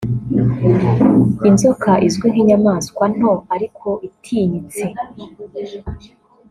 Inzoka 1.47 1.91
izwi 2.07 2.25
nk’inyamaswa 2.33 3.03
nto 3.15 3.33
ariko 3.55 3.87
itinyitse 4.07 4.85